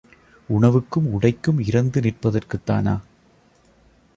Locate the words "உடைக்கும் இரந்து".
1.11-2.01